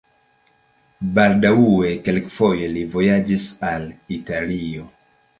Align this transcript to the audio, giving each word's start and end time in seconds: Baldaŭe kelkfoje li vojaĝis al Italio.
Baldaŭe 1.17 1.91
kelkfoje 2.07 2.69
li 2.77 2.85
vojaĝis 2.95 3.45
al 3.73 3.85
Italio. 4.17 4.87